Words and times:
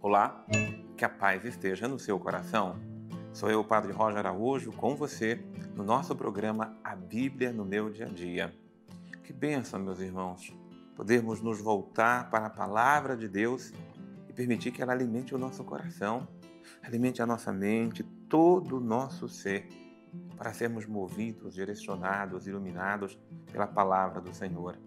Olá, 0.00 0.44
que 0.96 1.04
a 1.04 1.08
paz 1.08 1.44
esteja 1.44 1.88
no 1.88 1.98
seu 1.98 2.20
coração. 2.20 2.78
Sou 3.32 3.50
eu, 3.50 3.64
Padre 3.64 3.90
Roger 3.90 4.18
Araújo, 4.18 4.70
com 4.70 4.94
você 4.94 5.44
no 5.74 5.82
nosso 5.82 6.14
programa 6.14 6.78
A 6.84 6.94
Bíblia 6.94 7.52
no 7.52 7.64
Meu 7.64 7.90
Dia 7.90 8.06
a 8.06 8.08
Dia. 8.08 8.54
Que 9.24 9.32
bênção, 9.32 9.80
meus 9.80 9.98
irmãos, 9.98 10.56
podermos 10.94 11.40
nos 11.40 11.60
voltar 11.60 12.30
para 12.30 12.46
a 12.46 12.50
palavra 12.50 13.16
de 13.16 13.28
Deus 13.28 13.72
e 14.28 14.32
permitir 14.32 14.70
que 14.70 14.82
ela 14.82 14.92
alimente 14.92 15.34
o 15.34 15.38
nosso 15.38 15.64
coração, 15.64 16.28
alimente 16.82 17.20
a 17.20 17.26
nossa 17.26 17.52
mente, 17.52 18.04
todo 18.28 18.76
o 18.76 18.80
nosso 18.80 19.28
ser, 19.28 19.66
para 20.36 20.52
sermos 20.52 20.86
movidos, 20.86 21.54
direcionados, 21.54 22.46
iluminados 22.46 23.18
pela 23.50 23.66
palavra 23.66 24.20
do 24.20 24.32
Senhor. 24.32 24.78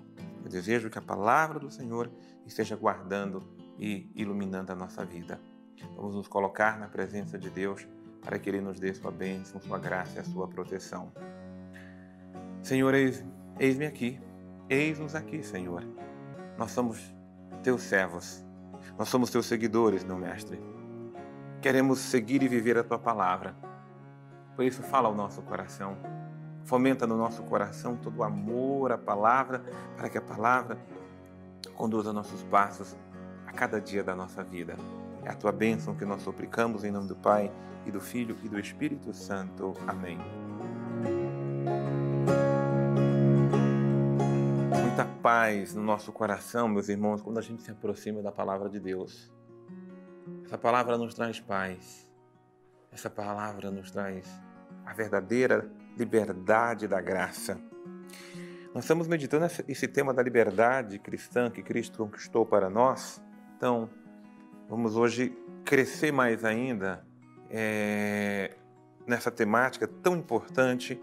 Eu 0.43 0.49
desejo 0.49 0.89
que 0.89 0.97
a 0.97 1.01
palavra 1.01 1.59
do 1.59 1.69
Senhor 1.69 2.11
esteja 2.45 2.75
guardando 2.75 3.43
e 3.77 4.11
iluminando 4.15 4.71
a 4.71 4.75
nossa 4.75 5.05
vida. 5.05 5.39
Vamos 5.95 6.15
nos 6.15 6.27
colocar 6.27 6.79
na 6.79 6.87
presença 6.87 7.37
de 7.37 7.49
Deus 7.49 7.87
para 8.21 8.39
que 8.39 8.49
Ele 8.49 8.61
nos 8.61 8.79
dê 8.79 8.93
sua 8.93 9.11
bênção, 9.11 9.61
sua 9.61 9.77
graça 9.77 10.17
e 10.17 10.19
a 10.19 10.23
sua 10.23 10.47
proteção. 10.47 11.11
Senhor, 12.63 12.93
eis-me 12.93 13.85
aqui, 13.85 14.19
eis-nos 14.69 15.15
aqui, 15.15 15.43
Senhor. 15.43 15.83
Nós 16.57 16.71
somos 16.71 16.99
teus 17.63 17.83
servos, 17.83 18.43
nós 18.97 19.07
somos 19.09 19.29
teus 19.29 19.45
seguidores, 19.45 20.03
meu 20.03 20.17
Mestre. 20.17 20.59
Queremos 21.61 21.99
seguir 21.99 22.41
e 22.41 22.47
viver 22.47 22.77
a 22.77 22.83
tua 22.83 22.99
palavra. 22.99 23.55
Por 24.55 24.65
isso, 24.65 24.81
fala 24.81 25.07
ao 25.07 25.15
nosso 25.15 25.41
coração. 25.43 25.97
Fomenta 26.67 27.07
no 27.07 27.15
nosso 27.15 27.43
coração 27.43 27.95
todo 27.95 28.17
o 28.17 28.23
amor 28.23 28.91
à 28.91 28.97
palavra, 28.97 29.63
para 29.95 30.09
que 30.09 30.17
a 30.17 30.21
palavra 30.21 30.77
conduza 31.77 32.11
nossos 32.11 32.43
passos 32.43 32.93
a 33.45 33.53
cada 33.53 33.79
dia 33.79 34.03
da 34.03 34.13
nossa 34.13 34.43
vida. 34.43 34.75
É 35.23 35.29
a 35.29 35.33
tua 35.33 35.53
bênção 35.53 35.95
que 35.95 36.03
nós 36.03 36.21
suplicamos 36.21 36.83
em 36.83 36.91
nome 36.91 37.07
do 37.07 37.15
Pai 37.15 37.49
e 37.85 37.91
do 37.91 38.01
Filho 38.01 38.37
e 38.43 38.49
do 38.49 38.59
Espírito 38.59 39.13
Santo. 39.13 39.75
Amém. 39.87 40.17
Muita 44.81 45.05
paz 45.23 45.73
no 45.73 45.81
nosso 45.81 46.11
coração, 46.11 46.67
meus 46.67 46.89
irmãos, 46.89 47.21
quando 47.21 47.37
a 47.37 47.41
gente 47.41 47.61
se 47.61 47.71
aproxima 47.71 48.21
da 48.21 48.31
palavra 48.31 48.67
de 48.67 48.81
Deus. 48.81 49.31
Essa 50.43 50.57
palavra 50.57 50.97
nos 50.97 51.13
traz 51.13 51.39
paz. 51.39 52.11
Essa 52.91 53.09
palavra 53.09 53.71
nos 53.71 53.89
traz 53.89 54.29
a 54.85 54.93
verdadeira 54.93 55.71
liberdade 55.97 56.87
da 56.87 57.01
graça. 57.01 57.59
Nós 58.73 58.83
estamos 58.83 59.07
meditando 59.07 59.45
esse 59.67 59.87
tema 59.87 60.13
da 60.13 60.21
liberdade 60.21 60.99
cristã 60.99 61.49
que 61.49 61.63
Cristo 61.63 61.97
conquistou 61.97 62.45
para 62.45 62.69
nós. 62.69 63.21
Então, 63.55 63.89
vamos 64.69 64.95
hoje 64.95 65.35
crescer 65.65 66.11
mais 66.11 66.45
ainda 66.45 67.03
é, 67.49 68.55
nessa 69.07 69.31
temática 69.31 69.87
tão 69.87 70.15
importante 70.15 71.01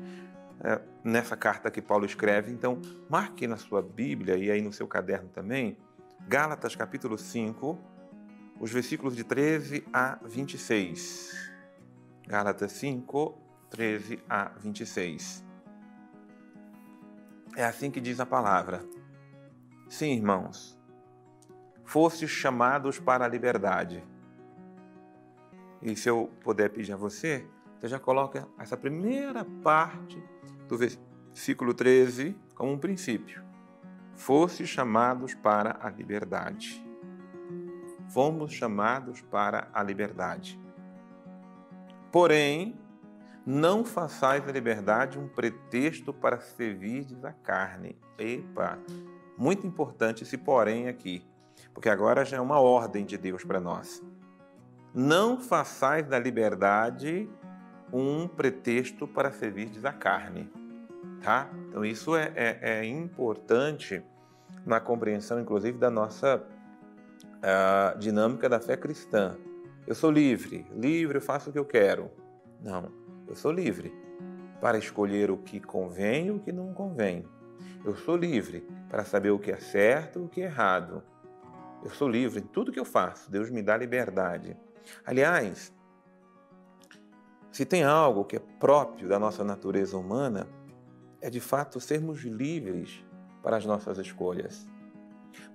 é, 0.62 0.80
nessa 1.02 1.36
carta 1.36 1.70
que 1.70 1.82
Paulo 1.82 2.06
escreve. 2.06 2.52
Então, 2.52 2.80
marque 3.10 3.46
na 3.46 3.56
sua 3.56 3.82
Bíblia 3.82 4.36
e 4.36 4.50
aí 4.50 4.62
no 4.62 4.72
seu 4.72 4.86
caderno 4.86 5.28
também, 5.28 5.76
Gálatas 6.28 6.76
capítulo 6.76 7.18
5, 7.18 7.78
os 8.60 8.70
versículos 8.70 9.16
de 9.16 9.24
13 9.24 9.84
a 9.92 10.18
26. 10.24 11.52
Gálatas 12.26 12.72
5, 12.72 13.43
13 13.74 14.22
a 14.28 14.52
26. 14.60 15.44
É 17.56 17.64
assim 17.64 17.90
que 17.90 18.00
diz 18.00 18.20
a 18.20 18.26
palavra. 18.26 18.84
Sim, 19.88 20.12
irmãos, 20.12 20.78
fostes 21.84 22.30
chamados 22.30 23.00
para 23.00 23.24
a 23.24 23.28
liberdade 23.28 24.02
e 25.84 25.94
se 25.94 26.08
eu 26.08 26.30
puder 26.40 26.70
pedir 26.70 26.94
a 26.94 26.96
você, 26.96 27.46
você 27.78 27.88
já 27.88 27.98
coloca 27.98 28.48
essa 28.58 28.74
primeira 28.74 29.44
parte 29.62 30.22
do 30.66 30.78
versículo 30.78 31.74
13 31.74 32.34
como 32.54 32.72
um 32.72 32.78
princípio. 32.78 33.44
Fosse 34.14 34.66
chamados 34.66 35.34
para 35.34 35.76
a 35.82 35.90
liberdade. 35.90 36.82
Fomos 38.08 38.52
chamados 38.52 39.20
para 39.20 39.68
a 39.74 39.82
liberdade. 39.82 40.58
Porém, 42.10 42.78
não 43.46 43.84
façais 43.84 44.44
da 44.44 44.52
liberdade 44.52 45.18
um 45.18 45.28
pretexto 45.28 46.12
para 46.12 46.40
servirdes 46.40 47.24
a 47.24 47.32
carne. 47.32 47.98
Epa! 48.18 48.78
Muito 49.36 49.66
importante 49.66 50.22
esse 50.22 50.38
porém 50.38 50.88
aqui, 50.88 51.26
porque 51.72 51.88
agora 51.88 52.24
já 52.24 52.36
é 52.36 52.40
uma 52.40 52.60
ordem 52.60 53.04
de 53.04 53.18
Deus 53.18 53.44
para 53.44 53.60
nós 53.60 54.02
não 54.94 55.40
façais 55.40 56.06
da 56.06 56.18
liberdade 56.18 57.28
um 57.92 58.28
pretexto 58.28 59.08
para 59.08 59.32
servirdes 59.32 59.84
a 59.84 59.92
carne. 59.92 60.48
Tá? 61.20 61.50
Então, 61.68 61.84
isso 61.84 62.14
é, 62.14 62.32
é, 62.36 62.58
é 62.62 62.84
importante 62.84 64.02
na 64.64 64.78
compreensão, 64.78 65.40
inclusive, 65.40 65.76
da 65.76 65.90
nossa 65.90 66.36
uh, 66.36 67.98
dinâmica 67.98 68.48
da 68.48 68.60
fé 68.60 68.76
cristã. 68.76 69.36
Eu 69.86 69.94
sou 69.94 70.10
livre, 70.10 70.64
livre, 70.72 71.18
eu 71.18 71.22
faço 71.22 71.50
o 71.50 71.52
que 71.52 71.58
eu 71.58 71.64
quero. 71.64 72.10
Não, 72.62 72.90
eu 73.26 73.34
sou 73.34 73.50
livre 73.50 73.92
para 74.60 74.78
escolher 74.78 75.30
o 75.30 75.36
que 75.36 75.60
convém 75.60 76.26
e 76.26 76.30
o 76.30 76.38
que 76.38 76.52
não 76.52 76.72
convém. 76.72 77.24
Eu 77.84 77.96
sou 77.96 78.16
livre 78.16 78.66
para 78.88 79.04
saber 79.04 79.30
o 79.30 79.38
que 79.38 79.50
é 79.50 79.58
certo 79.58 80.18
e 80.18 80.22
o 80.22 80.28
que 80.28 80.40
é 80.40 80.44
errado. 80.44 81.02
Eu 81.82 81.90
sou 81.90 82.08
livre 82.08 82.40
em 82.40 82.46
tudo 82.46 82.72
que 82.72 82.80
eu 82.80 82.84
faço. 82.84 83.30
Deus 83.30 83.50
me 83.50 83.62
dá 83.62 83.76
liberdade. 83.76 84.56
Aliás, 85.04 85.72
se 87.52 87.64
tem 87.64 87.84
algo 87.84 88.24
que 88.24 88.36
é 88.36 88.40
próprio 88.58 89.08
da 89.08 89.18
nossa 89.18 89.44
natureza 89.44 89.96
humana, 89.96 90.48
é 91.20 91.28
de 91.30 91.40
fato 91.40 91.80
sermos 91.80 92.22
livres 92.22 93.04
para 93.42 93.56
as 93.56 93.66
nossas 93.66 93.98
escolhas. 93.98 94.66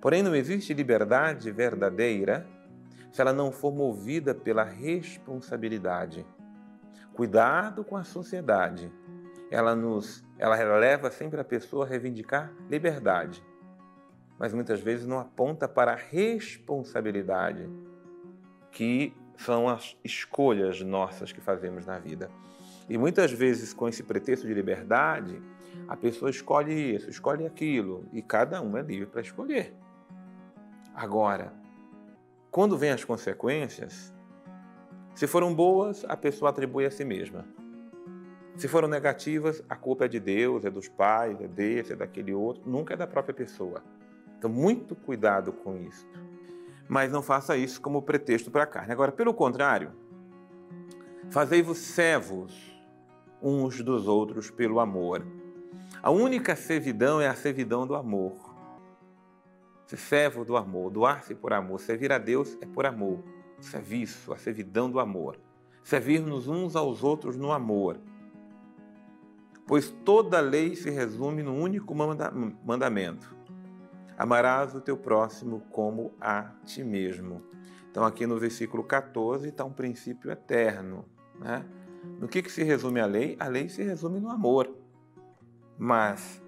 Porém, 0.00 0.22
não 0.22 0.34
existe 0.34 0.72
liberdade 0.72 1.50
verdadeira 1.50 2.46
se 3.12 3.20
ela 3.20 3.32
não 3.32 3.50
for 3.50 3.72
movida 3.74 4.34
pela 4.34 4.62
responsabilidade. 4.62 6.24
Cuidado 7.20 7.84
com 7.84 7.98
a 7.98 8.02
sociedade. 8.02 8.90
Ela 9.50 9.76
nos, 9.76 10.24
ela 10.38 10.56
leva 10.78 11.10
sempre 11.10 11.38
a 11.38 11.44
pessoa 11.44 11.84
a 11.84 11.86
reivindicar 11.86 12.50
liberdade, 12.66 13.44
mas 14.38 14.54
muitas 14.54 14.80
vezes 14.80 15.06
não 15.06 15.18
aponta 15.18 15.68
para 15.68 15.92
a 15.92 15.96
responsabilidade 15.96 17.68
que 18.72 19.14
são 19.36 19.68
as 19.68 19.98
escolhas 20.02 20.80
nossas 20.80 21.30
que 21.30 21.42
fazemos 21.42 21.84
na 21.84 21.98
vida. 21.98 22.30
E 22.88 22.96
muitas 22.96 23.30
vezes, 23.30 23.74
com 23.74 23.86
esse 23.86 24.02
pretexto 24.02 24.46
de 24.46 24.54
liberdade, 24.54 25.42
a 25.86 25.98
pessoa 25.98 26.30
escolhe 26.30 26.94
isso, 26.94 27.10
escolhe 27.10 27.44
aquilo, 27.44 28.06
e 28.14 28.22
cada 28.22 28.62
um 28.62 28.78
é 28.78 28.80
livre 28.80 29.04
para 29.04 29.20
escolher. 29.20 29.74
Agora, 30.94 31.52
quando 32.50 32.78
vem 32.78 32.92
as 32.92 33.04
consequências, 33.04 34.10
se 35.20 35.26
foram 35.26 35.54
boas, 35.54 36.02
a 36.08 36.16
pessoa 36.16 36.50
atribui 36.50 36.86
a 36.86 36.90
si 36.90 37.04
mesma. 37.04 37.44
Se 38.56 38.66
foram 38.66 38.88
negativas, 38.88 39.62
a 39.68 39.76
culpa 39.76 40.06
é 40.06 40.08
de 40.08 40.18
Deus, 40.18 40.64
é 40.64 40.70
dos 40.70 40.88
pais, 40.88 41.38
é 41.40 41.46
desse, 41.46 41.92
é 41.92 41.96
daquele 41.96 42.32
outro, 42.32 42.62
nunca 42.66 42.94
é 42.94 42.96
da 42.96 43.06
própria 43.06 43.34
pessoa. 43.34 43.84
Então, 44.38 44.50
muito 44.50 44.96
cuidado 44.96 45.52
com 45.52 45.76
isso 45.76 46.06
mas 46.90 47.12
não 47.12 47.22
faça 47.22 47.56
isso 47.56 47.80
como 47.80 48.02
pretexto 48.02 48.50
para 48.50 48.64
a 48.64 48.66
carne. 48.66 48.92
Agora, 48.92 49.12
pelo 49.12 49.32
contrário, 49.32 49.92
fazei-vos 51.30 51.78
servos 51.78 52.76
uns 53.40 53.80
dos 53.80 54.08
outros 54.08 54.50
pelo 54.50 54.80
amor. 54.80 55.24
A 56.02 56.10
única 56.10 56.56
servidão 56.56 57.20
é 57.20 57.28
a 57.28 57.34
servidão 57.36 57.86
do 57.86 57.94
amor. 57.94 58.34
Ser 59.86 59.98
servo 59.98 60.44
do 60.44 60.56
amor, 60.56 60.90
doar-se 60.90 61.32
por 61.32 61.52
amor, 61.52 61.78
servir 61.78 62.10
a 62.10 62.18
Deus 62.18 62.58
é 62.60 62.66
por 62.66 62.84
amor. 62.84 63.22
Serviço, 63.60 64.32
a 64.32 64.36
servidão 64.36 64.90
do 64.90 64.98
amor. 64.98 65.38
Servir-nos 65.82 66.48
uns 66.48 66.76
aos 66.76 67.02
outros 67.02 67.36
no 67.36 67.52
amor. 67.52 67.98
Pois 69.66 69.90
toda 70.04 70.40
lei 70.40 70.74
se 70.74 70.90
resume 70.90 71.42
no 71.42 71.54
único 71.54 71.94
mandamento 71.94 73.40
Amarás 74.20 74.74
o 74.74 74.82
teu 74.82 74.98
próximo 74.98 75.62
como 75.70 76.12
a 76.20 76.52
ti 76.66 76.84
mesmo. 76.84 77.42
Então, 77.90 78.04
aqui 78.04 78.26
no 78.26 78.38
versículo 78.38 78.84
14 78.84 79.48
está 79.48 79.64
um 79.64 79.72
princípio 79.72 80.30
eterno. 80.30 81.06
Né? 81.38 81.64
No 82.18 82.28
que, 82.28 82.42
que 82.42 82.52
se 82.52 82.62
resume 82.62 83.00
a 83.00 83.06
lei? 83.06 83.34
A 83.40 83.48
lei 83.48 83.70
se 83.70 83.82
resume 83.82 84.20
no 84.20 84.28
amor. 84.28 84.76
Mas 85.78 86.42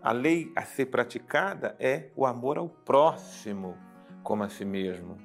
a 0.00 0.12
lei 0.12 0.52
a 0.54 0.62
ser 0.62 0.86
praticada 0.86 1.74
é 1.80 2.10
o 2.14 2.24
amor 2.24 2.58
ao 2.58 2.68
próximo 2.68 3.76
como 4.22 4.44
a 4.44 4.48
si 4.48 4.64
mesmo. 4.64 5.18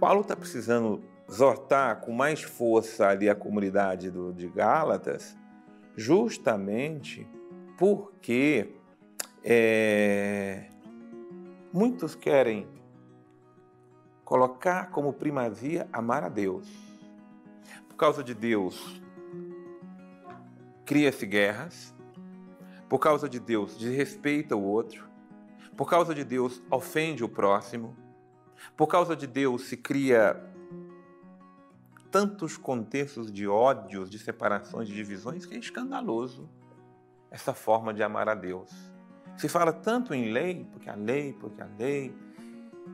Paulo 0.00 0.22
está 0.22 0.34
precisando 0.34 1.02
exortar 1.28 2.00
com 2.00 2.12
mais 2.12 2.42
força 2.42 3.06
ali 3.06 3.28
a 3.28 3.34
comunidade 3.34 4.10
do, 4.10 4.32
de 4.32 4.48
Gálatas, 4.48 5.36
justamente 5.96 7.28
porque 7.78 8.74
é, 9.44 10.70
Muitos 11.72 12.16
querem 12.16 12.66
colocar 14.24 14.90
como 14.90 15.12
primazia 15.12 15.88
amar 15.92 16.24
a 16.24 16.28
Deus. 16.28 16.68
Por 17.88 17.94
causa 17.94 18.24
de 18.24 18.34
Deus, 18.34 19.00
cria-se 20.84 21.24
guerras. 21.26 21.94
Por 22.88 22.98
causa 22.98 23.28
de 23.28 23.38
Deus, 23.38 23.78
desrespeita 23.78 24.56
o 24.56 24.64
outro. 24.64 25.08
Por 25.76 25.88
causa 25.88 26.12
de 26.12 26.24
Deus, 26.24 26.60
ofende 26.68 27.22
o 27.22 27.28
próximo. 27.28 27.96
Por 28.76 28.86
causa 28.86 29.16
de 29.16 29.26
Deus, 29.26 29.68
se 29.68 29.76
cria 29.76 30.42
tantos 32.10 32.56
contextos 32.56 33.32
de 33.32 33.46
ódios, 33.46 34.10
de 34.10 34.18
separações, 34.18 34.88
de 34.88 34.94
divisões, 34.94 35.46
que 35.46 35.54
é 35.54 35.58
escandaloso 35.58 36.48
essa 37.30 37.54
forma 37.54 37.94
de 37.94 38.02
amar 38.02 38.28
a 38.28 38.34
Deus. 38.34 38.70
Se 39.36 39.48
fala 39.48 39.72
tanto 39.72 40.12
em 40.12 40.32
lei, 40.32 40.66
porque 40.72 40.90
a 40.90 40.94
lei, 40.94 41.32
porque 41.32 41.62
a 41.62 41.68
lei. 41.78 42.14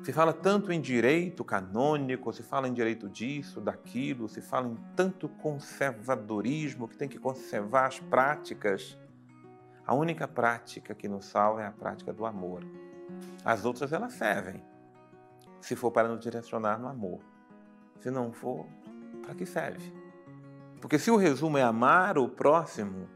Se 0.03 0.13
fala 0.13 0.33
tanto 0.33 0.71
em 0.71 0.81
direito 0.81 1.43
canônico, 1.43 2.33
se 2.33 2.43
fala 2.43 2.69
em 2.69 2.75
direito 2.75 3.09
disso, 3.09 3.61
daquilo, 3.61 4.29
se 4.29 4.43
fala 4.43 4.69
em 4.69 4.77
tanto 4.95 5.29
conservadorismo 5.29 6.87
que 6.87 6.97
tem 6.97 7.09
que 7.09 7.19
conservar 7.19 7.87
as 7.87 7.99
práticas. 7.99 8.99
A 9.87 9.95
única 9.95 10.29
prática 10.29 10.95
que 10.95 11.09
nos 11.09 11.25
salva 11.25 11.63
é 11.63 11.67
a 11.67 11.73
prática 11.73 12.13
do 12.13 12.27
amor. 12.27 12.63
As 13.45 13.65
outras 13.65 13.93
elas 13.93 14.13
servem, 14.13 14.63
se 15.61 15.77
for 15.77 15.91
para 15.91 16.09
nos 16.09 16.21
direcionar 16.21 16.79
no 16.79 16.89
amor. 16.89 17.21
Se 18.01 18.11
não 18.11 18.33
for, 18.33 18.67
para 19.23 19.35
que 19.35 19.47
serve? 19.47 19.93
Porque 20.81 20.99
se 20.99 21.11
o 21.11 21.17
resumo 21.17 21.59
é 21.59 21.63
amar 21.63 22.19
o 22.19 22.29
próximo 22.29 23.09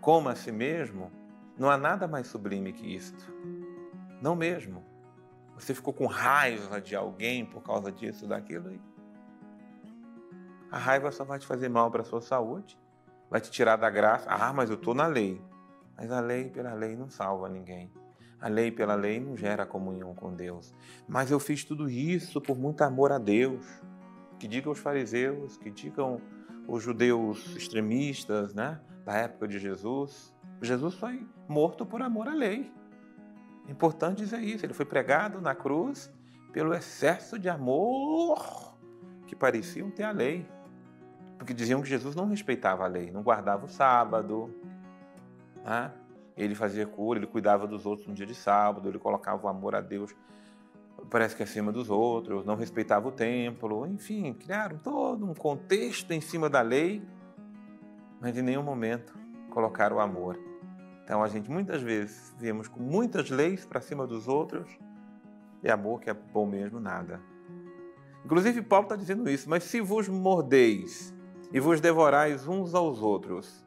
como 0.00 0.28
a 0.28 0.36
si 0.36 0.52
mesmo, 0.52 1.10
não 1.58 1.70
há 1.70 1.76
nada 1.76 2.06
mais 2.06 2.26
sublime 2.26 2.72
que 2.72 2.94
isto. 2.94 3.32
Não 4.20 4.36
mesmo. 4.36 4.84
Você 5.54 5.74
ficou 5.74 5.92
com 5.92 6.06
raiva 6.06 6.80
de 6.80 6.94
alguém 6.94 7.44
por 7.44 7.62
causa 7.62 7.90
disso, 7.90 8.26
daquilo. 8.26 8.72
E 8.72 8.80
a 10.70 10.78
raiva 10.78 11.10
só 11.10 11.24
vai 11.24 11.38
te 11.38 11.46
fazer 11.46 11.68
mal 11.68 11.90
para 11.90 12.02
a 12.02 12.04
sua 12.04 12.20
saúde, 12.20 12.78
vai 13.30 13.40
te 13.40 13.50
tirar 13.50 13.76
da 13.76 13.88
graça. 13.88 14.28
Ah, 14.28 14.52
mas 14.52 14.68
eu 14.68 14.76
estou 14.76 14.94
na 14.94 15.06
lei. 15.06 15.40
Mas 15.96 16.10
a 16.10 16.20
lei 16.20 16.50
pela 16.50 16.74
lei 16.74 16.94
não 16.94 17.08
salva 17.08 17.48
ninguém. 17.48 17.90
A 18.40 18.48
lei 18.48 18.70
pela 18.70 18.94
lei 18.94 19.18
não 19.18 19.36
gera 19.36 19.64
comunhão 19.64 20.14
com 20.14 20.34
Deus. 20.34 20.74
Mas 21.08 21.30
eu 21.30 21.40
fiz 21.40 21.64
tudo 21.64 21.88
isso 21.88 22.40
por 22.40 22.56
muito 22.56 22.82
amor 22.82 23.12
a 23.12 23.18
Deus 23.18 23.64
que 24.38 24.46
digam 24.46 24.72
os 24.72 24.78
fariseus, 24.78 25.56
que 25.56 25.70
digam 25.70 26.20
os 26.68 26.82
judeus 26.82 27.54
extremistas, 27.56 28.52
né, 28.54 28.78
da 29.04 29.14
época 29.14 29.48
de 29.48 29.58
Jesus. 29.58 30.34
Jesus 30.60 30.94
foi 30.94 31.26
morto 31.48 31.86
por 31.86 32.02
amor 32.02 32.28
à 32.28 32.34
lei. 32.34 32.72
Importante 33.68 34.18
dizer 34.18 34.40
isso. 34.40 34.64
Ele 34.64 34.74
foi 34.74 34.84
pregado 34.84 35.40
na 35.40 35.54
cruz 35.54 36.12
pelo 36.52 36.74
excesso 36.74 37.38
de 37.38 37.48
amor 37.48 38.74
que 39.26 39.34
pareciam 39.34 39.90
ter 39.90 40.04
a 40.04 40.10
lei. 40.10 40.46
Porque 41.38 41.52
diziam 41.52 41.82
que 41.82 41.88
Jesus 41.88 42.14
não 42.14 42.26
respeitava 42.26 42.84
a 42.84 42.86
lei, 42.86 43.10
não 43.10 43.22
guardava 43.22 43.66
o 43.66 43.68
sábado. 43.68 44.54
Né? 45.64 45.92
Ele 46.36 46.54
fazia 46.54 46.86
cura, 46.86 47.18
ele 47.18 47.26
cuidava 47.26 47.66
dos 47.66 47.86
outros 47.86 48.06
no 48.06 48.14
dia 48.14 48.26
de 48.26 48.34
sábado, 48.34 48.88
ele 48.88 48.98
colocava 48.98 49.46
o 49.46 49.48
amor 49.48 49.74
a 49.74 49.80
Deus 49.80 50.14
parece 51.10 51.36
que 51.36 51.42
acima 51.42 51.70
dos 51.70 51.90
outros, 51.90 52.44
não 52.44 52.56
respeitava 52.56 53.08
o 53.08 53.12
templo, 53.12 53.86
enfim, 53.86 54.32
criaram 54.32 54.78
todo 54.78 55.24
um 55.24 55.34
contexto 55.34 56.12
em 56.12 56.20
cima 56.20 56.48
da 56.48 56.62
lei, 56.62 57.02
mas 58.20 58.36
em 58.36 58.42
nenhum 58.42 58.62
momento 58.62 59.14
colocaram 59.50 59.96
o 59.96 60.00
amor. 60.00 60.38
Então 61.04 61.22
a 61.22 61.28
gente 61.28 61.50
muitas 61.50 61.80
vezes 61.82 62.34
vemos 62.38 62.66
com 62.66 62.80
muitas 62.80 63.30
leis 63.30 63.64
para 63.64 63.80
cima 63.80 64.06
dos 64.06 64.26
outros 64.26 64.68
e 65.62 65.70
amor 65.70 66.00
que 66.00 66.10
é 66.10 66.14
bom 66.14 66.46
mesmo 66.46 66.80
nada. 66.80 67.20
Inclusive 68.24 68.60
Paulo 68.62 68.86
está 68.86 68.96
dizendo 68.96 69.30
isso, 69.30 69.48
mas 69.48 69.62
se 69.64 69.80
vos 69.80 70.08
mordeis 70.08 71.14
e 71.52 71.60
vos 71.60 71.80
devorais 71.80 72.48
uns 72.48 72.74
aos 72.74 73.00
outros, 73.00 73.64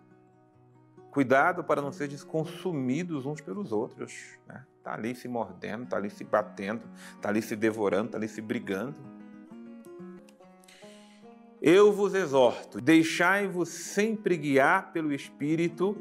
cuidado 1.20 1.66
para 1.66 1.82
não 1.82 1.92
seres 1.92 2.24
consumidos 2.24 3.26
uns 3.26 3.42
pelos 3.42 3.74
outros. 3.74 4.40
Né? 4.48 4.64
Está 4.78 4.94
ali 4.94 5.14
se 5.14 5.28
mordendo, 5.28 5.84
está 5.84 5.98
ali 5.98 6.10
se 6.10 6.24
batendo, 6.24 6.82
está 7.14 7.28
ali 7.28 7.42
se 7.42 7.58
devorando, 7.58 8.06
está 8.06 8.18
ali 8.18 8.30
se 8.30 8.42
brigando. 8.42 8.96
Eu 11.62 11.92
vos 11.92 12.14
exorto, 12.14 12.80
deixai-vos 12.80 13.68
sempre 13.68 14.38
guiar 14.38 14.94
pelo 14.94 15.12
Espírito 15.12 15.98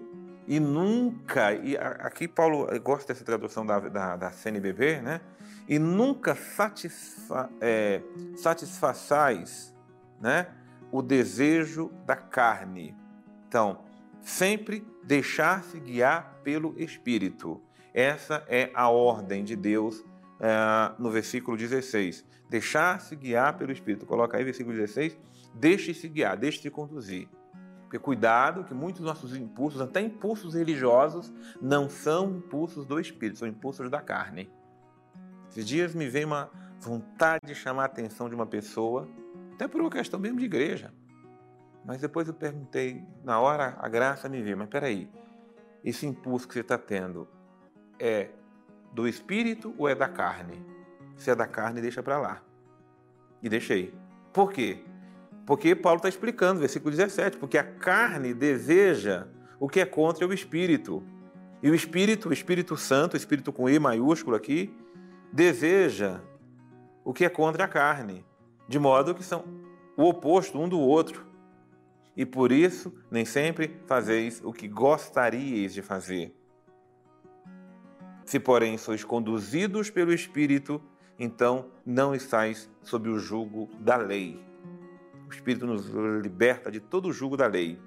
e 0.46 0.60
nunca, 0.60 1.52
e 1.52 1.76
aqui 1.76 2.28
Paulo 2.28 2.68
gosta 2.80 3.12
dessa 3.12 3.24
tradução 3.24 3.66
da, 3.66 3.80
da, 3.80 4.16
da 4.16 4.30
CNBB, 4.30 5.00
né? 5.00 5.20
E 5.68 5.80
nunca 5.80 6.36
satisfa, 6.36 7.50
é, 7.60 8.02
satisfaçais 8.36 9.74
né, 10.20 10.46
o 10.92 11.02
desejo 11.02 11.90
da 12.06 12.14
carne. 12.14 12.96
Então, 13.48 13.87
sempre 14.20 14.86
deixar-se 15.02 15.78
guiar 15.80 16.40
pelo 16.42 16.74
Espírito. 16.80 17.60
Essa 17.94 18.44
é 18.48 18.70
a 18.74 18.88
ordem 18.88 19.42
de 19.42 19.56
Deus 19.56 20.00
uh, 20.00 20.94
no 20.98 21.10
versículo 21.10 21.56
16. 21.56 22.24
Deixar-se 22.48 23.16
guiar 23.16 23.56
pelo 23.56 23.72
Espírito. 23.72 24.06
Coloca 24.06 24.36
aí 24.36 24.44
versículo 24.44 24.76
16. 24.76 25.18
Deixe-se 25.54 26.08
guiar, 26.08 26.36
deixe-se 26.36 26.70
conduzir. 26.70 27.28
Porque 27.82 27.98
cuidado 27.98 28.64
que 28.64 28.74
muitos 28.74 29.00
dos 29.00 29.08
nossos 29.08 29.34
impulsos, 29.34 29.80
até 29.80 30.00
impulsos 30.02 30.54
religiosos, 30.54 31.32
não 31.60 31.88
são 31.88 32.36
impulsos 32.36 32.84
do 32.84 33.00
Espírito, 33.00 33.38
são 33.38 33.48
impulsos 33.48 33.90
da 33.90 34.00
carne. 34.00 34.50
Esses 35.48 35.66
dias 35.66 35.94
me 35.94 36.06
veio 36.06 36.26
uma 36.26 36.50
vontade 36.78 37.46
de 37.46 37.54
chamar 37.54 37.84
a 37.84 37.86
atenção 37.86 38.28
de 38.28 38.34
uma 38.34 38.46
pessoa, 38.46 39.08
até 39.54 39.66
por 39.66 39.80
uma 39.80 39.90
questão 39.90 40.20
mesmo 40.20 40.38
de 40.38 40.44
igreja. 40.44 40.92
Mas 41.88 42.02
depois 42.02 42.28
eu 42.28 42.34
perguntei, 42.34 43.02
na 43.24 43.40
hora 43.40 43.74
a 43.78 43.88
graça 43.88 44.28
me 44.28 44.42
veio, 44.42 44.58
mas 44.58 44.68
peraí, 44.68 45.08
esse 45.82 46.06
impulso 46.06 46.46
que 46.46 46.52
você 46.52 46.60
está 46.60 46.76
tendo, 46.76 47.26
é 47.98 48.28
do 48.92 49.08
espírito 49.08 49.74
ou 49.78 49.88
é 49.88 49.94
da 49.94 50.06
carne? 50.06 50.62
Se 51.16 51.30
é 51.30 51.34
da 51.34 51.46
carne, 51.46 51.80
deixa 51.80 52.02
para 52.02 52.18
lá. 52.18 52.42
E 53.42 53.48
deixei. 53.48 53.94
Por 54.34 54.52
quê? 54.52 54.84
Porque 55.46 55.74
Paulo 55.74 55.96
está 55.96 56.10
explicando, 56.10 56.60
versículo 56.60 56.90
17, 56.90 57.38
porque 57.38 57.56
a 57.56 57.64
carne 57.64 58.34
deseja 58.34 59.26
o 59.58 59.66
que 59.66 59.80
é 59.80 59.86
contra 59.86 60.26
o 60.26 60.34
espírito. 60.34 61.02
E 61.62 61.70
o 61.70 61.74
espírito, 61.74 62.28
o 62.28 62.32
Espírito 62.34 62.76
Santo, 62.76 63.14
o 63.14 63.16
espírito 63.16 63.50
com 63.50 63.66
E 63.66 63.78
maiúsculo 63.78 64.36
aqui, 64.36 64.76
deseja 65.32 66.20
o 67.02 67.14
que 67.14 67.24
é 67.24 67.30
contra 67.30 67.64
a 67.64 67.68
carne, 67.68 68.26
de 68.68 68.78
modo 68.78 69.14
que 69.14 69.24
são 69.24 69.42
o 69.96 70.04
oposto 70.04 70.60
um 70.60 70.68
do 70.68 70.78
outro. 70.78 71.27
E 72.18 72.26
por 72.26 72.50
isso, 72.50 72.92
nem 73.12 73.24
sempre 73.24 73.80
fazeis 73.86 74.42
o 74.44 74.52
que 74.52 74.66
gostaríeis 74.66 75.72
de 75.72 75.82
fazer. 75.82 76.34
Se, 78.24 78.40
porém, 78.40 78.76
sois 78.76 79.04
conduzidos 79.04 79.88
pelo 79.88 80.12
Espírito, 80.12 80.82
então 81.16 81.66
não 81.86 82.16
estáis 82.16 82.68
sob 82.82 83.08
o 83.08 83.20
jugo 83.20 83.68
da 83.78 83.94
lei. 83.94 84.44
O 85.28 85.32
Espírito 85.32 85.64
nos 85.64 85.86
liberta 86.20 86.72
de 86.72 86.80
todo 86.80 87.08
o 87.08 87.12
jugo 87.12 87.36
da 87.36 87.46
lei. 87.46 87.80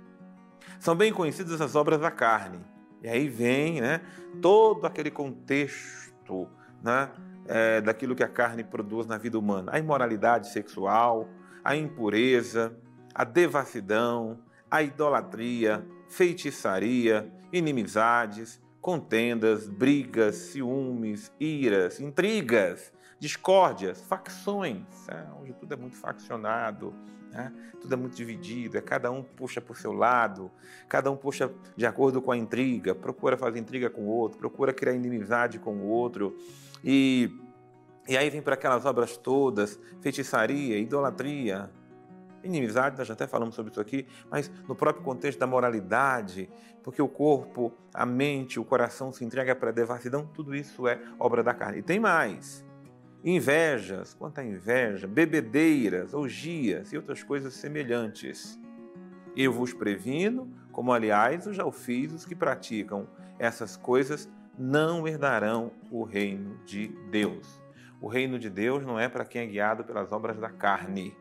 São 0.79 0.95
bem 0.95 1.11
conhecidas 1.11 1.59
as 1.59 1.75
obras 1.75 2.00
da 2.00 2.09
carne. 2.09 2.61
E 3.03 3.09
aí 3.09 3.27
vem 3.27 3.81
né, 3.81 4.00
todo 4.41 4.88
aquele 4.88 5.11
contexto 5.11 6.47
né, 6.81 7.11
é, 7.47 7.81
daquilo 7.81 8.15
que 8.15 8.23
a 8.23 8.29
carne 8.29 8.63
produz 8.63 9.05
na 9.05 9.17
vida 9.17 9.38
humana: 9.38 9.73
a 9.75 9.79
imoralidade 9.79 10.53
sexual, 10.53 11.27
a 11.65 11.75
impureza, 11.75 12.73
a 13.13 13.24
devassidão, 13.24 14.39
a 14.70 14.82
idolatria, 14.82 15.86
feitiçaria, 16.08 17.32
inimizades, 17.51 18.62
contendas, 18.80 19.68
brigas, 19.68 20.36
ciúmes, 20.36 21.32
iras, 21.39 22.00
intrigas, 22.00 22.91
discórdias, 23.20 24.01
facções. 24.01 25.08
Né? 25.08 25.27
Hoje 25.39 25.53
tudo 25.53 25.74
é 25.74 25.77
muito 25.77 25.96
faccionado, 25.96 26.94
né? 27.30 27.53
tudo 27.80 27.94
é 27.94 27.98
muito 27.98 28.15
dividido, 28.15 28.77
é 28.77 28.82
cada 28.82 29.12
um 29.12 29.22
puxa 29.22 29.62
para 29.62 29.74
o 29.74 29.75
seu 29.75 29.91
lado, 29.91 30.50
cada 30.89 31.12
um 31.12 31.15
puxa 31.15 31.51
de 31.75 31.86
acordo 31.86 32.22
com 32.22 32.32
a 32.32 32.38
intriga, 32.38 32.96
procura 32.96 33.38
fazer 33.38 33.60
intriga 33.60 33.89
com 33.89 34.01
o 34.01 34.08
outro, 34.08 34.39
procura 34.39 34.74
criar 34.74 34.94
inimizade 34.94 35.60
com 35.60 35.75
o 35.75 35.86
outro. 35.86 36.36
E, 36.84 37.30
e 38.08 38.18
aí 38.18 38.30
vem 38.30 38.41
para 38.41 38.56
aquelas 38.56 38.86
obras 38.86 39.18
todas, 39.18 39.80
feitiçaria, 40.01 40.77
idolatria, 40.80 41.70
Inimizade, 42.43 42.98
nós 42.98 43.07
já 43.07 43.13
até 43.13 43.27
falamos 43.27 43.55
sobre 43.55 43.71
isso 43.71 43.79
aqui, 43.79 44.07
mas 44.29 44.51
no 44.67 44.75
próprio 44.75 45.03
contexto 45.03 45.39
da 45.39 45.48
moralidade, 45.48 46.50
porque 46.83 47.01
o 47.01 47.07
corpo, 47.07 47.71
a 47.93 48.05
mente, 48.05 48.60
o 48.60 48.65
coração 48.65 49.12
se 49.12 49.24
entrega 49.24 49.55
para 49.55 49.69
a 49.69 49.74
devassidão, 49.74 50.25
tudo 50.25 50.55
isso 50.55 50.88
é 50.88 51.00
obra 51.19 51.43
da 51.43 51.53
carne. 51.53 51.79
E 51.79 51.83
tem 51.83 52.00
mais: 52.00 52.65
invejas, 53.24 54.13
quanta 54.13 54.43
inveja, 54.43 55.07
bebedeiras, 55.07 56.13
orgias 56.13 56.91
e 56.91 56.98
outras 56.98 57.24
coisas 57.24 57.53
semelhantes. 57.53 58.60
Eu 59.36 59.53
vos 59.53 59.74
previno, 59.74 60.51
como 60.71 60.91
aliás 60.91 61.45
eu 61.45 61.53
já 61.53 61.65
o 61.65 61.71
fiz 61.71 62.12
os 62.12 62.25
que 62.25 62.36
praticam 62.36 63.07
essas 63.39 63.75
coisas 63.75 64.29
não 64.57 65.07
herdarão 65.07 65.71
o 65.89 66.03
reino 66.03 66.60
de 66.65 66.89
Deus. 67.10 67.60
O 68.00 68.07
reino 68.07 68.38
de 68.38 68.50
Deus 68.50 68.86
não 68.86 69.00
é 69.00 69.10
para 69.10 69.25
quem 69.25 69.41
é 69.41 69.45
guiado 69.45 69.83
pelas 69.83 70.12
obras 70.12 70.38
da 70.38 70.50
carne. 70.50 71.15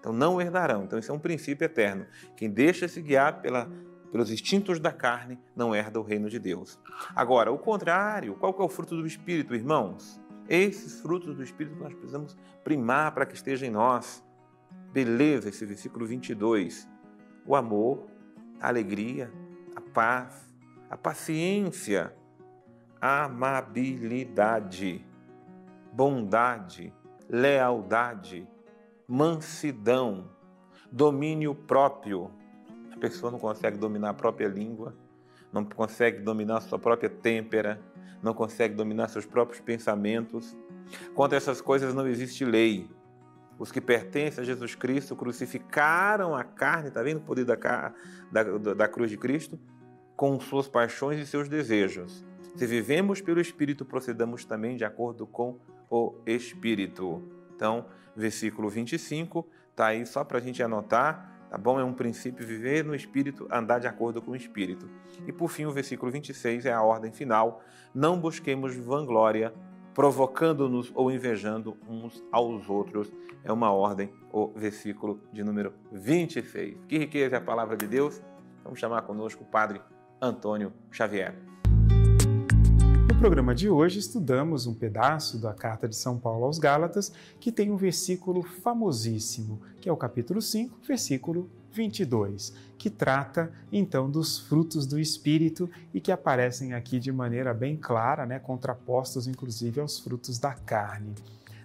Então 0.00 0.12
não 0.12 0.40
herdarão. 0.40 0.82
Então 0.82 0.98
isso 0.98 1.12
é 1.12 1.14
um 1.14 1.18
princípio 1.18 1.64
eterno. 1.64 2.06
Quem 2.36 2.50
deixa 2.50 2.88
se 2.88 3.00
guiar 3.02 3.40
pela, 3.42 3.70
pelos 4.10 4.30
instintos 4.30 4.80
da 4.80 4.90
carne 4.90 5.38
não 5.54 5.74
herda 5.74 6.00
o 6.00 6.02
reino 6.02 6.28
de 6.28 6.38
Deus. 6.38 6.80
Agora, 7.14 7.52
o 7.52 7.58
contrário, 7.58 8.34
qual 8.34 8.52
que 8.52 8.62
é 8.62 8.64
o 8.64 8.68
fruto 8.68 8.96
do 8.96 9.06
Espírito, 9.06 9.54
irmãos? 9.54 10.20
Esses 10.48 11.00
frutos 11.00 11.36
do 11.36 11.44
Espírito 11.44 11.76
nós 11.76 11.92
precisamos 11.92 12.36
primar 12.64 13.12
para 13.12 13.26
que 13.26 13.34
esteja 13.34 13.66
em 13.66 13.70
nós. 13.70 14.24
Beleza, 14.92 15.50
esse 15.50 15.64
versículo 15.64 16.06
22. 16.06 16.88
O 17.46 17.54
amor, 17.54 18.08
a 18.60 18.68
alegria, 18.68 19.30
a 19.76 19.80
paz, 19.80 20.50
a 20.88 20.96
paciência, 20.96 22.12
a 23.00 23.24
amabilidade, 23.24 25.06
bondade, 25.92 26.92
lealdade, 27.28 28.48
mansidão, 29.10 30.30
domínio 30.92 31.52
próprio. 31.52 32.30
A 32.92 32.96
pessoa 32.96 33.32
não 33.32 33.40
consegue 33.40 33.76
dominar 33.76 34.10
a 34.10 34.14
própria 34.14 34.46
língua, 34.46 34.94
não 35.52 35.64
consegue 35.64 36.20
dominar 36.20 36.58
a 36.58 36.60
sua 36.60 36.78
própria 36.78 37.10
têmpera, 37.10 37.82
não 38.22 38.32
consegue 38.32 38.72
dominar 38.72 39.08
seus 39.08 39.26
próprios 39.26 39.60
pensamentos. 39.60 40.56
Contra 41.12 41.36
essas 41.36 41.60
coisas 41.60 41.92
não 41.92 42.06
existe 42.06 42.44
lei. 42.44 42.88
Os 43.58 43.72
que 43.72 43.80
pertencem 43.80 44.42
a 44.42 44.46
Jesus 44.46 44.76
Cristo 44.76 45.16
crucificaram 45.16 46.32
a 46.36 46.44
carne, 46.44 46.86
está 46.86 47.02
vendo 47.02 47.18
o 47.18 47.22
poder 47.22 47.44
da, 47.44 47.56
da, 48.30 48.74
da 48.74 48.88
cruz 48.88 49.10
de 49.10 49.16
Cristo? 49.16 49.58
Com 50.14 50.38
suas 50.38 50.68
paixões 50.68 51.18
e 51.18 51.26
seus 51.26 51.48
desejos. 51.48 52.24
Se 52.54 52.64
vivemos 52.64 53.20
pelo 53.20 53.40
Espírito, 53.40 53.84
procedamos 53.84 54.44
também 54.44 54.76
de 54.76 54.84
acordo 54.84 55.26
com 55.26 55.58
o 55.90 56.14
Espírito. 56.24 57.39
Então, 57.60 57.84
versículo 58.16 58.70
25, 58.70 59.46
está 59.70 59.88
aí 59.88 60.06
só 60.06 60.24
para 60.24 60.38
a 60.38 60.40
gente 60.40 60.62
anotar, 60.62 61.44
tá 61.50 61.58
bom? 61.58 61.78
É 61.78 61.84
um 61.84 61.92
princípio 61.92 62.46
viver 62.46 62.82
no 62.82 62.94
Espírito, 62.94 63.46
andar 63.50 63.78
de 63.78 63.86
acordo 63.86 64.22
com 64.22 64.30
o 64.30 64.36
Espírito. 64.36 64.88
E 65.26 65.32
por 65.32 65.50
fim, 65.50 65.66
o 65.66 65.70
versículo 65.70 66.10
26 66.10 66.64
é 66.64 66.72
a 66.72 66.80
ordem 66.80 67.12
final: 67.12 67.62
não 67.94 68.18
busquemos 68.18 68.74
vanglória, 68.74 69.52
provocando-nos 69.92 70.90
ou 70.94 71.10
invejando 71.10 71.76
uns 71.86 72.24
aos 72.32 72.66
outros. 72.70 73.12
É 73.44 73.52
uma 73.52 73.70
ordem, 73.70 74.10
o 74.32 74.48
versículo 74.56 75.20
de 75.30 75.44
número 75.44 75.74
26. 75.92 76.78
Que 76.88 76.96
riqueza 76.96 77.36
é 77.36 77.38
a 77.38 77.42
palavra 77.42 77.76
de 77.76 77.86
Deus? 77.86 78.22
Vamos 78.64 78.80
chamar 78.80 79.02
conosco 79.02 79.44
o 79.44 79.46
Padre 79.46 79.82
Antônio 80.18 80.72
Xavier 80.90 81.50
programa 83.14 83.54
de 83.54 83.68
hoje 83.68 83.98
estudamos 83.98 84.66
um 84.66 84.74
pedaço 84.74 85.38
da 85.38 85.52
carta 85.52 85.88
de 85.88 85.96
São 85.96 86.18
Paulo 86.18 86.44
aos 86.44 86.58
Gálatas 86.58 87.12
que 87.40 87.50
tem 87.50 87.70
um 87.70 87.76
versículo 87.76 88.42
famosíssimo, 88.42 89.60
que 89.80 89.88
é 89.88 89.92
o 89.92 89.96
capítulo 89.96 90.40
5, 90.40 90.78
versículo 90.86 91.50
22, 91.72 92.54
que 92.78 92.88
trata 92.88 93.52
então 93.72 94.10
dos 94.10 94.38
frutos 94.38 94.86
do 94.86 94.98
Espírito 94.98 95.68
e 95.92 96.00
que 96.00 96.12
aparecem 96.12 96.72
aqui 96.72 96.98
de 96.98 97.10
maneira 97.10 97.52
bem 97.52 97.76
clara, 97.76 98.24
né, 98.24 98.38
contrapostos 98.38 99.26
inclusive 99.26 99.80
aos 99.80 99.98
frutos 99.98 100.38
da 100.38 100.54
carne. 100.54 101.14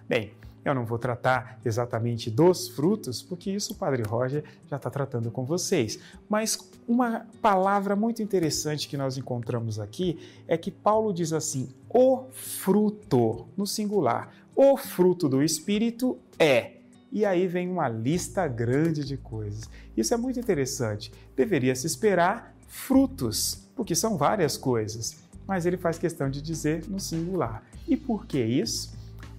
Bem, 0.08 0.32
eu 0.66 0.74
não 0.74 0.84
vou 0.84 0.98
tratar 0.98 1.60
exatamente 1.64 2.28
dos 2.28 2.68
frutos, 2.68 3.22
porque 3.22 3.52
isso 3.52 3.72
o 3.72 3.76
Padre 3.76 4.02
Roger 4.02 4.42
já 4.68 4.76
está 4.76 4.90
tratando 4.90 5.30
com 5.30 5.44
vocês. 5.44 5.98
Mas 6.28 6.58
uma 6.88 7.24
palavra 7.40 7.94
muito 7.94 8.20
interessante 8.20 8.88
que 8.88 8.96
nós 8.96 9.16
encontramos 9.16 9.78
aqui 9.78 10.18
é 10.48 10.56
que 10.56 10.72
Paulo 10.72 11.14
diz 11.14 11.32
assim: 11.32 11.68
o 11.88 12.24
fruto, 12.32 13.46
no 13.56 13.64
singular, 13.64 14.32
o 14.56 14.76
fruto 14.76 15.28
do 15.28 15.40
Espírito 15.40 16.18
é. 16.36 16.72
E 17.12 17.24
aí 17.24 17.46
vem 17.46 17.68
uma 17.68 17.88
lista 17.88 18.48
grande 18.48 19.04
de 19.04 19.16
coisas. 19.16 19.70
Isso 19.96 20.12
é 20.12 20.16
muito 20.16 20.40
interessante. 20.40 21.12
Deveria 21.36 21.76
se 21.76 21.86
esperar 21.86 22.54
frutos, 22.66 23.68
porque 23.76 23.94
são 23.94 24.16
várias 24.16 24.56
coisas. 24.56 25.24
Mas 25.46 25.64
ele 25.64 25.76
faz 25.76 25.96
questão 25.96 26.28
de 26.28 26.42
dizer 26.42 26.84
no 26.88 26.98
singular. 26.98 27.62
E 27.86 27.96
por 27.96 28.26
que 28.26 28.42
isso? 28.42 28.95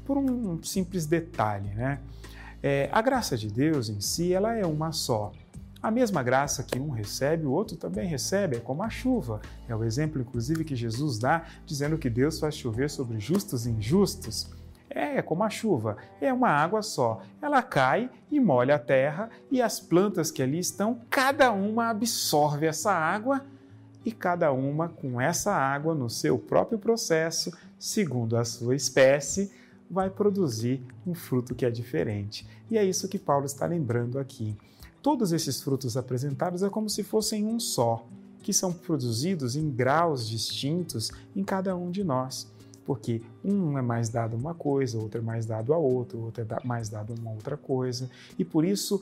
Por 0.07 0.17
um 0.17 0.63
simples 0.63 1.05
detalhe, 1.05 1.69
né? 1.75 1.99
É, 2.63 2.89
a 2.93 3.01
graça 3.01 3.37
de 3.37 3.51
Deus 3.51 3.89
em 3.89 3.99
si, 3.99 4.33
ela 4.33 4.55
é 4.55 4.65
uma 4.65 4.93
só. 4.93 5.33
A 5.83 5.91
mesma 5.91 6.23
graça 6.23 6.63
que 6.63 6.79
um 6.79 6.89
recebe, 6.89 7.45
o 7.45 7.51
outro 7.51 7.75
também 7.75 8.07
recebe, 8.07 8.55
é 8.55 8.59
como 8.59 8.81
a 8.81 8.89
chuva. 8.89 9.41
É 9.67 9.75
o 9.75 9.83
exemplo, 9.83 10.21
inclusive, 10.21 10.63
que 10.63 10.75
Jesus 10.75 11.19
dá, 11.19 11.45
dizendo 11.65 11.97
que 11.97 12.09
Deus 12.09 12.39
faz 12.39 12.55
chover 12.55 12.89
sobre 12.89 13.19
justos 13.19 13.67
e 13.67 13.69
injustos. 13.69 14.49
É, 14.89 15.17
é 15.17 15.21
como 15.21 15.43
a 15.43 15.49
chuva, 15.49 15.97
é 16.21 16.33
uma 16.33 16.49
água 16.49 16.81
só. 16.81 17.21
Ela 17.41 17.61
cai 17.61 18.09
e 18.31 18.39
molha 18.39 18.75
a 18.75 18.79
terra, 18.79 19.29
e 19.51 19.61
as 19.61 19.79
plantas 19.79 20.31
que 20.31 20.41
ali 20.41 20.57
estão, 20.57 21.01
cada 21.09 21.51
uma 21.51 21.89
absorve 21.89 22.65
essa 22.65 22.91
água 22.91 23.45
e 24.05 24.11
cada 24.11 24.53
uma 24.53 24.87
com 24.87 25.19
essa 25.19 25.53
água 25.53 25.93
no 25.93 26.09
seu 26.09 26.39
próprio 26.39 26.79
processo, 26.79 27.51
segundo 27.77 28.37
a 28.37 28.45
sua 28.45 28.73
espécie, 28.73 29.51
vai 29.89 30.09
produzir 30.09 30.81
um 31.05 31.13
fruto 31.13 31.55
que 31.55 31.65
é 31.65 31.71
diferente. 31.71 32.45
E 32.69 32.77
é 32.77 32.83
isso 32.83 33.07
que 33.07 33.19
Paulo 33.19 33.45
está 33.45 33.65
lembrando 33.65 34.19
aqui. 34.19 34.55
Todos 35.01 35.31
esses 35.31 35.61
frutos 35.61 35.95
apresentados 35.95 36.63
é 36.63 36.69
como 36.69 36.89
se 36.89 37.03
fossem 37.03 37.45
um 37.45 37.59
só, 37.59 38.05
que 38.41 38.51
são 38.51 38.73
produzidos 38.73 39.55
em 39.55 39.69
graus 39.69 40.27
distintos 40.27 41.11
em 41.35 41.43
cada 41.43 41.75
um 41.75 41.91
de 41.91 42.03
nós 42.03 42.47
porque 42.87 43.21
um 43.43 43.77
é 43.77 43.81
mais 43.81 44.07
dado 44.07 44.37
uma 44.37 44.53
coisa, 44.53 44.97
outro 44.97 45.19
é 45.19 45.23
mais 45.23 45.45
dado 45.45 45.73
a 45.73 45.77
outro, 45.77 46.21
outro 46.21 46.41
é 46.41 46.65
mais 46.65 46.87
dado 46.87 47.13
uma 47.13 47.31
outra 47.31 47.57
coisa, 47.57 48.09
e 48.39 48.45
por 48.45 48.63
isso 48.63 49.01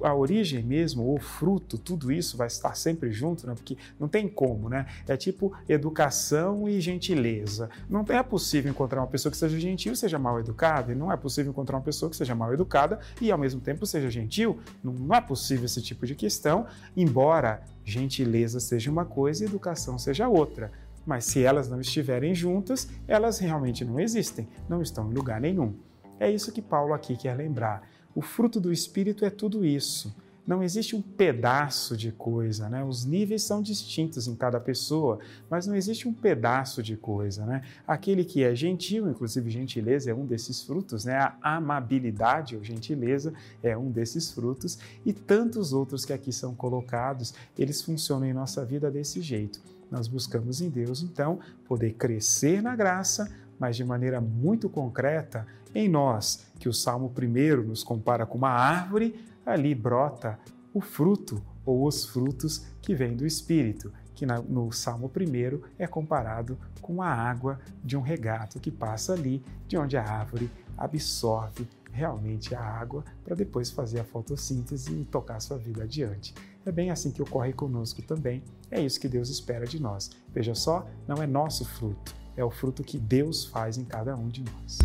a 0.00 0.14
origem 0.14 0.62
mesmo, 0.62 1.12
o 1.12 1.18
fruto, 1.18 1.76
tudo 1.76 2.12
isso 2.12 2.36
vai 2.36 2.46
estar 2.46 2.76
sempre 2.76 3.10
junto, 3.10 3.44
né? 3.44 3.54
porque 3.54 3.76
não 3.98 4.06
tem 4.06 4.28
como, 4.28 4.68
né? 4.68 4.86
É 5.08 5.16
tipo 5.16 5.52
educação 5.68 6.68
e 6.68 6.80
gentileza. 6.80 7.68
Não 7.90 8.04
é 8.08 8.22
possível 8.22 8.70
encontrar 8.70 9.00
uma 9.00 9.08
pessoa 9.08 9.32
que 9.32 9.36
seja 9.36 9.58
gentil 9.58 9.94
e 9.94 9.96
seja 9.96 10.18
mal 10.18 10.38
educada, 10.38 10.92
e 10.92 10.94
não 10.94 11.10
é 11.10 11.16
possível 11.16 11.50
encontrar 11.50 11.76
uma 11.76 11.82
pessoa 11.82 12.08
que 12.08 12.16
seja 12.16 12.36
mal 12.36 12.54
educada 12.54 13.00
e 13.20 13.32
ao 13.32 13.38
mesmo 13.38 13.60
tempo 13.60 13.84
seja 13.84 14.08
gentil. 14.08 14.60
Não 14.82 15.12
é 15.12 15.20
possível 15.20 15.64
esse 15.64 15.82
tipo 15.82 16.06
de 16.06 16.14
questão, 16.14 16.66
embora 16.96 17.62
gentileza 17.84 18.60
seja 18.60 18.90
uma 18.90 19.04
coisa 19.04 19.42
e 19.42 19.48
educação 19.48 19.98
seja 19.98 20.28
outra. 20.28 20.70
Mas 21.06 21.24
se 21.24 21.42
elas 21.42 21.68
não 21.68 21.80
estiverem 21.80 22.34
juntas, 22.34 22.88
elas 23.06 23.38
realmente 23.38 23.84
não 23.84 24.00
existem, 24.00 24.48
não 24.68 24.80
estão 24.80 25.10
em 25.10 25.14
lugar 25.14 25.40
nenhum. 25.40 25.74
É 26.18 26.30
isso 26.30 26.52
que 26.52 26.62
Paulo 26.62 26.94
aqui 26.94 27.16
quer 27.16 27.36
lembrar. 27.36 27.88
O 28.14 28.22
fruto 28.22 28.60
do 28.60 28.72
Espírito 28.72 29.24
é 29.24 29.30
tudo 29.30 29.64
isso. 29.64 30.14
Não 30.46 30.62
existe 30.62 30.94
um 30.94 31.00
pedaço 31.00 31.96
de 31.96 32.12
coisa, 32.12 32.68
né? 32.68 32.84
Os 32.84 33.06
níveis 33.06 33.42
são 33.42 33.62
distintos 33.62 34.28
em 34.28 34.36
cada 34.36 34.60
pessoa, 34.60 35.18
mas 35.48 35.66
não 35.66 35.74
existe 35.74 36.06
um 36.06 36.12
pedaço 36.12 36.82
de 36.82 36.98
coisa, 36.98 37.46
né? 37.46 37.62
Aquele 37.86 38.24
que 38.26 38.44
é 38.44 38.54
gentil, 38.54 39.08
inclusive 39.08 39.48
gentileza 39.48 40.10
é 40.10 40.14
um 40.14 40.26
desses 40.26 40.62
frutos, 40.62 41.06
né? 41.06 41.16
A 41.16 41.56
amabilidade 41.56 42.56
ou 42.56 42.62
gentileza 42.62 43.32
é 43.62 43.76
um 43.76 43.90
desses 43.90 44.30
frutos 44.30 44.78
e 45.04 45.14
tantos 45.14 45.72
outros 45.72 46.04
que 46.04 46.12
aqui 46.12 46.30
são 46.30 46.54
colocados, 46.54 47.32
eles 47.58 47.80
funcionam 47.80 48.26
em 48.26 48.34
nossa 48.34 48.66
vida 48.66 48.90
desse 48.90 49.22
jeito 49.22 49.73
nós 49.90 50.08
buscamos 50.08 50.60
em 50.60 50.68
Deus, 50.68 51.02
então, 51.02 51.38
poder 51.66 51.94
crescer 51.94 52.62
na 52.62 52.74
graça, 52.74 53.30
mas 53.58 53.76
de 53.76 53.84
maneira 53.84 54.20
muito 54.20 54.68
concreta 54.68 55.46
em 55.74 55.88
nós, 55.88 56.46
que 56.58 56.68
o 56.68 56.72
Salmo 56.72 57.12
1 57.16 57.62
nos 57.62 57.82
compara 57.82 58.24
com 58.24 58.38
uma 58.38 58.50
árvore, 58.50 59.18
ali 59.44 59.74
brota 59.74 60.38
o 60.72 60.80
fruto 60.80 61.42
ou 61.64 61.86
os 61.86 62.04
frutos 62.04 62.66
que 62.80 62.94
vêm 62.94 63.16
do 63.16 63.26
Espírito, 63.26 63.92
que 64.14 64.26
no 64.26 64.70
Salmo 64.72 65.10
1 65.14 65.60
é 65.78 65.86
comparado 65.86 66.58
com 66.80 67.02
a 67.02 67.08
água 67.08 67.58
de 67.82 67.96
um 67.96 68.00
regato 68.00 68.60
que 68.60 68.70
passa 68.70 69.12
ali, 69.12 69.42
de 69.66 69.76
onde 69.76 69.96
a 69.96 70.04
árvore 70.04 70.50
absorve 70.76 71.66
realmente 71.90 72.54
a 72.54 72.60
água 72.60 73.04
para 73.24 73.34
depois 73.34 73.70
fazer 73.70 74.00
a 74.00 74.04
fotossíntese 74.04 74.92
e 74.92 75.04
tocar 75.04 75.40
sua 75.40 75.56
vida 75.56 75.84
adiante. 75.84 76.34
É 76.66 76.72
bem 76.72 76.90
assim 76.90 77.12
que 77.12 77.20
ocorre 77.20 77.52
conosco 77.52 78.00
também. 78.00 78.42
É 78.70 78.80
isso 78.80 78.98
que 78.98 79.06
Deus 79.06 79.28
espera 79.28 79.66
de 79.66 79.78
nós. 79.80 80.10
Veja 80.32 80.54
só, 80.54 80.86
não 81.06 81.22
é 81.22 81.26
nosso 81.26 81.62
fruto, 81.62 82.16
é 82.34 82.42
o 82.42 82.50
fruto 82.50 82.82
que 82.82 82.98
Deus 82.98 83.44
faz 83.44 83.76
em 83.76 83.84
cada 83.84 84.16
um 84.16 84.28
de 84.28 84.42
nós. 84.42 84.78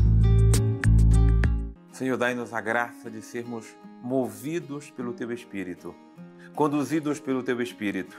Senhor, 1.94 2.18
dai-nos 2.18 2.54
a 2.54 2.60
graça 2.60 3.10
de 3.10 3.22
sermos 3.22 3.66
movidos 4.04 4.92
pelo 4.92 5.14
Teu 5.14 5.32
Espírito, 5.32 5.96
conduzidos 6.54 7.18
pelo 7.18 7.44
Teu 7.44 7.62
Espírito, 7.62 8.18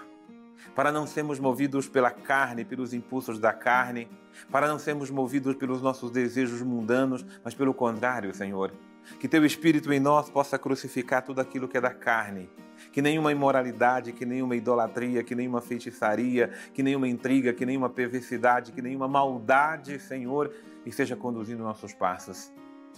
para 0.75 0.91
não 0.91 1.07
sermos 1.07 1.39
movidos 1.39 1.87
pela 1.87 2.11
carne, 2.11 2.65
pelos 2.65 2.95
impulsos 2.95 3.39
da 3.39 3.53
carne, 3.53 4.09
para 4.51 4.69
não 4.69 4.79
sermos 4.79 5.11
movidos 5.11 5.55
pelos 5.55 5.83
nossos 5.83 6.11
desejos 6.11 6.63
mundanos, 6.63 7.27
mas 7.45 7.55
pelo 7.55 7.75
contrário, 7.75 8.35
Senhor, 8.35 8.73
que 9.19 9.29
Teu 9.29 9.45
Espírito 9.45 9.93
em 9.93 10.01
nós 10.01 10.31
possa 10.31 10.59
crucificar 10.59 11.23
tudo 11.23 11.43
aquilo 11.43 11.69
que 11.69 11.77
é 11.77 11.81
da 11.81 11.93
carne 11.93 12.49
que 12.93 13.01
nenhuma 13.01 13.33
imoralidade, 13.33 14.13
que 14.13 14.27
nenhuma 14.27 14.57
idolatria, 14.57 15.23
que 15.23 15.35
nenhuma 15.35 15.61
feitiçaria, 15.61 16.51
que 16.75 16.83
nenhuma 16.83 17.09
intriga, 17.09 17.53
que 17.53 17.67
nenhuma 17.67 17.89
perversidade, 17.89 18.73
que 18.73 18.83
nenhuma 18.83 19.09
maldade, 19.09 19.99
Senhor, 19.99 20.53
esteja 20.85 21.17
conduzindo 21.17 21.63
nossos 21.63 21.93
passos. 21.93 22.53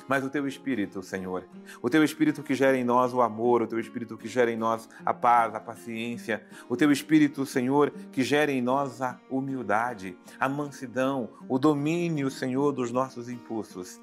Mas 0.09 0.25
o 0.25 0.31
teu 0.31 0.49
espírito, 0.49 1.03
Senhor, 1.03 1.47
o 1.81 1.89
teu 1.89 2.03
espírito 2.03 2.43
que 2.43 2.55
gera 2.55 2.77
em 2.77 2.83
nós 2.83 3.13
o 3.13 3.21
amor, 3.21 3.63
o 3.63 3.67
teu 3.67 3.79
espírito 3.79 4.17
que 4.17 4.27
gera 4.27 4.51
em 4.51 4.57
nós 4.57 4.89
a 5.05 5.15
paz, 5.15 5.55
a 5.55 5.61
paciência, 5.61 6.45
o 6.69 6.77
teu 6.77 6.91
espírito, 6.91 7.45
Senhor, 7.47 7.91
que 8.11 8.23
gera 8.23 8.51
em 8.51 8.61
nós 8.61 9.01
a 9.01 9.21
humildade, 9.31 10.17
a 10.41 10.49
mansidão, 10.49 11.29
o 11.49 11.59
domínio, 11.59 12.31
Senhor, 12.31 12.73
dos 12.73 12.91
nossos 12.91 13.29
impulsos. 13.29 14.01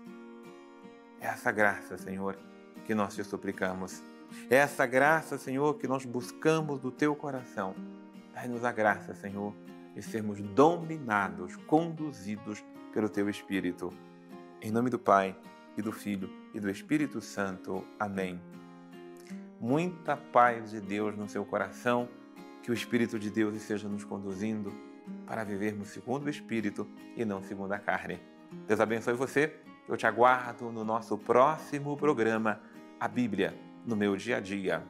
É 1.19 1.27
essa 1.27 1.51
graça, 1.51 1.97
Senhor, 1.97 2.37
que 2.85 2.95
nós 2.95 3.15
te 3.15 3.23
suplicamos. 3.23 4.08
É 4.49 4.57
essa 4.57 4.85
graça, 4.85 5.37
Senhor, 5.37 5.77
que 5.77 5.87
nós 5.87 6.05
buscamos 6.05 6.79
do 6.79 6.91
teu 6.91 7.15
coração. 7.15 7.75
Dai-nos 8.33 8.63
a 8.63 8.71
graça, 8.71 9.13
Senhor, 9.13 9.53
de 9.93 10.01
sermos 10.01 10.41
dominados, 10.41 11.55
conduzidos 11.67 12.63
pelo 12.93 13.09
teu 13.09 13.29
Espírito. 13.29 13.91
Em 14.61 14.71
nome 14.71 14.89
do 14.89 14.99
Pai, 14.99 15.35
e 15.79 15.81
do 15.81 15.91
Filho 15.91 16.29
e 16.53 16.59
do 16.59 16.69
Espírito 16.69 17.21
Santo. 17.21 17.85
Amém. 17.99 18.39
Muita 19.59 20.15
paz 20.17 20.71
de 20.71 20.81
Deus 20.81 21.15
no 21.17 21.27
seu 21.27 21.45
coração, 21.45 22.07
que 22.61 22.69
o 22.69 22.73
Espírito 22.73 23.17
de 23.17 23.29
Deus 23.29 23.55
esteja 23.55 23.87
nos 23.87 24.03
conduzindo 24.03 24.73
para 25.25 25.43
vivermos 25.43 25.89
segundo 25.89 26.25
o 26.25 26.29
Espírito 26.29 26.87
e 27.15 27.23
não 27.23 27.41
segundo 27.41 27.71
a 27.71 27.79
carne. 27.79 28.19
Deus 28.67 28.79
abençoe 28.79 29.13
você. 29.13 29.55
Eu 29.87 29.97
te 29.97 30.05
aguardo 30.05 30.71
no 30.71 30.83
nosso 30.83 31.17
próximo 31.17 31.97
programa, 31.97 32.61
A 32.99 33.07
Bíblia 33.07 33.68
no 33.85 33.95
meu 33.95 34.15
dia 34.15 34.37
a 34.37 34.39
dia. 34.39 34.83